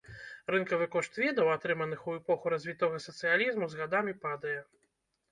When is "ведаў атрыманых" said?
1.23-1.99